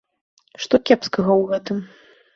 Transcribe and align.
Што 0.63 0.81
кепскага 0.89 1.31
ў 1.41 1.47
гэтым? 1.53 1.77